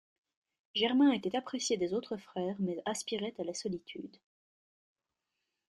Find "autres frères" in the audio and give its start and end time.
1.93-2.55